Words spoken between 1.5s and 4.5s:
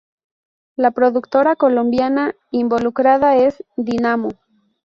colombiana involucrada es Dynamo.